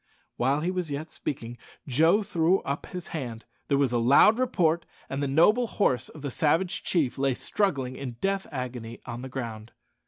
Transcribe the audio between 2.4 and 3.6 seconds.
up his hand;